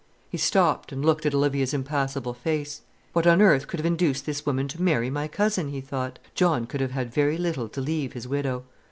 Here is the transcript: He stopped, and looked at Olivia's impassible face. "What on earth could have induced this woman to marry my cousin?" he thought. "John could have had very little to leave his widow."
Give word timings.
He 0.31 0.37
stopped, 0.39 0.91
and 0.91 1.05
looked 1.05 1.27
at 1.27 1.35
Olivia's 1.35 1.75
impassible 1.75 2.33
face. 2.33 2.81
"What 3.13 3.27
on 3.27 3.39
earth 3.39 3.67
could 3.67 3.79
have 3.79 3.85
induced 3.85 4.25
this 4.25 4.47
woman 4.47 4.67
to 4.69 4.81
marry 4.81 5.11
my 5.11 5.27
cousin?" 5.27 5.67
he 5.69 5.79
thought. 5.79 6.17
"John 6.33 6.65
could 6.65 6.81
have 6.81 6.89
had 6.89 7.13
very 7.13 7.37
little 7.37 7.69
to 7.69 7.81
leave 7.81 8.13
his 8.13 8.27
widow." 8.27 8.63